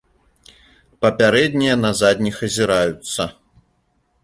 [1.05, 3.31] Папярэднія на задніх азіраюцца.